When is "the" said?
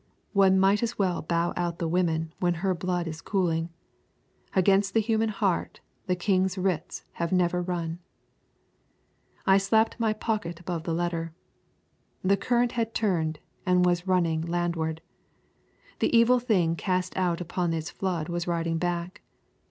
1.77-1.87, 4.95-4.99, 6.07-6.15, 10.85-10.93, 12.23-12.35, 15.99-16.17